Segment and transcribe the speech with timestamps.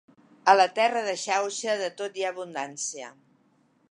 [0.53, 3.13] A la terra de Xauxa, de tot hi ha abundància.